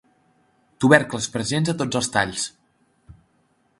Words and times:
Tubercles 0.85 1.27
presents 1.35 1.71
a 1.73 1.75
tots 1.83 1.99
els 2.01 2.09
talls. 2.17 2.47